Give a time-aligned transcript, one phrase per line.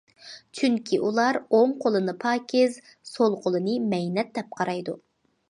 [0.59, 2.79] چۈنكى ئۇلار ئوڭ قولىنى پاكىز،
[3.11, 4.99] سول قولىنى مەينەت دەپ قارايدۇ.